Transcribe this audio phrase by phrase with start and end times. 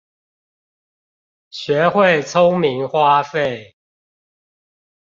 [1.51, 3.75] 學會聰明花費